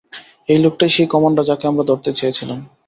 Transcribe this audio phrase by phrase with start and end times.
[0.49, 2.59] এই লোকটাই সেই কমান্ডার যাকে আমরা ধরতে চেয়েছিলাম।